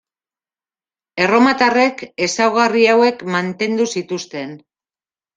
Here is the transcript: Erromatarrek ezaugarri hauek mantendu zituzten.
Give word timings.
Erromatarrek 1.25 2.01
ezaugarri 2.27 2.85
hauek 2.93 3.21
mantendu 3.35 3.87
zituzten. 3.93 4.57